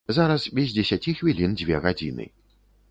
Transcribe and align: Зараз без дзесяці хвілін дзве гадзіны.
Зараз 0.17 0.47
без 0.59 0.73
дзесяці 0.77 1.15
хвілін 1.21 1.55
дзве 1.61 1.85
гадзіны. 1.87 2.25